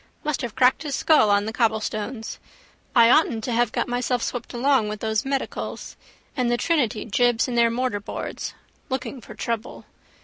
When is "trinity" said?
6.57-7.05